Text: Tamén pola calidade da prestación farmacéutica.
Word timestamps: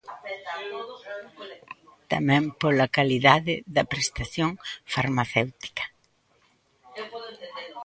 Tamén 2.11 2.43
pola 2.61 2.91
calidade 2.97 3.53
da 3.75 3.83
prestación 3.93 4.49
farmacéutica. 4.93 5.85